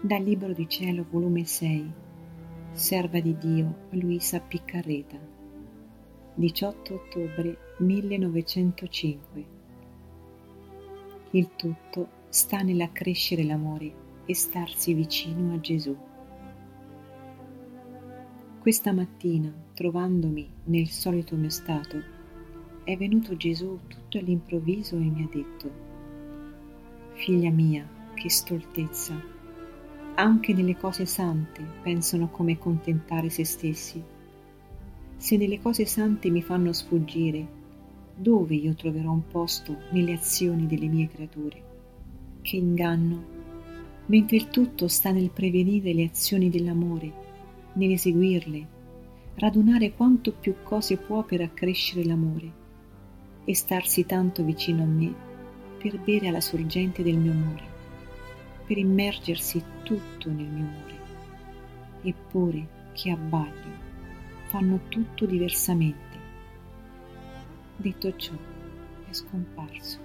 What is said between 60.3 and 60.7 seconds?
mio